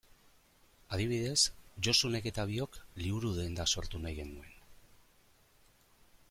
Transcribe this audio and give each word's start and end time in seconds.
Adibidez, 0.95 1.43
Josunek 1.87 2.29
eta 2.31 2.45
biok 2.53 2.79
liburu-denda 3.03 3.67
sortu 3.75 4.01
nahi 4.07 4.19
genuen. 4.23 4.59